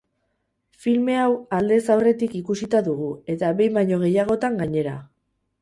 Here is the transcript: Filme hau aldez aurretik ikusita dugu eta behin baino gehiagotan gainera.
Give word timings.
Filme 0.85 1.17
hau 1.23 1.27
aldez 1.57 1.79
aurretik 1.97 2.33
ikusita 2.41 2.83
dugu 2.89 3.13
eta 3.37 3.55
behin 3.61 3.79
baino 3.79 4.01
gehiagotan 4.09 4.59
gainera. 4.65 4.99